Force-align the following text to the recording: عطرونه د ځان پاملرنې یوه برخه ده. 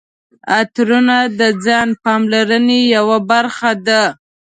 عطرونه 0.57 1.17
د 1.39 1.41
ځان 1.65 1.89
پاملرنې 2.03 2.79
یوه 2.95 3.17
برخه 3.29 3.71
ده. 3.87 4.03